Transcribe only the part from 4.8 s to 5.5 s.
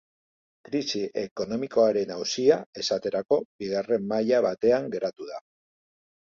geratu da.